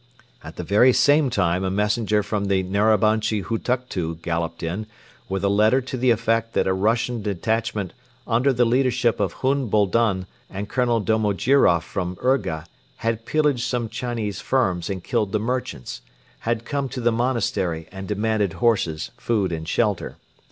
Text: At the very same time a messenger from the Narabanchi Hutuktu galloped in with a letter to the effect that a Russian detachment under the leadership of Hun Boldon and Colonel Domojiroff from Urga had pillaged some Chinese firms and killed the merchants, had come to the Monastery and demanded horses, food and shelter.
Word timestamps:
At 0.43 0.55
the 0.55 0.63
very 0.63 0.93
same 0.93 1.29
time 1.29 1.63
a 1.63 1.69
messenger 1.69 2.23
from 2.23 2.45
the 2.45 2.63
Narabanchi 2.63 3.43
Hutuktu 3.43 4.15
galloped 4.23 4.63
in 4.63 4.87
with 5.29 5.43
a 5.43 5.47
letter 5.47 5.79
to 5.79 5.95
the 5.95 6.09
effect 6.09 6.53
that 6.53 6.65
a 6.65 6.73
Russian 6.73 7.21
detachment 7.21 7.93
under 8.25 8.51
the 8.51 8.65
leadership 8.65 9.19
of 9.19 9.33
Hun 9.33 9.67
Boldon 9.67 10.25
and 10.49 10.67
Colonel 10.67 11.01
Domojiroff 11.03 11.83
from 11.83 12.17
Urga 12.23 12.65
had 12.97 13.25
pillaged 13.27 13.61
some 13.63 13.89
Chinese 13.89 14.41
firms 14.41 14.89
and 14.89 15.03
killed 15.03 15.33
the 15.33 15.39
merchants, 15.39 16.01
had 16.39 16.65
come 16.65 16.89
to 16.89 16.99
the 16.99 17.11
Monastery 17.11 17.87
and 17.91 18.07
demanded 18.07 18.53
horses, 18.53 19.11
food 19.17 19.51
and 19.51 19.67
shelter. 19.67 20.17